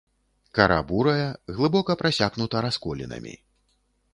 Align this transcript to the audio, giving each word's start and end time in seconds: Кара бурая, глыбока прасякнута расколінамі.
Кара 0.59 0.77
бурая, 0.91 1.27
глыбока 1.57 1.97
прасякнута 2.01 2.65
расколінамі. 2.69 3.33